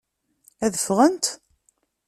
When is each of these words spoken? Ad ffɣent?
Ad 0.65 0.73
ffɣent? 0.83 1.25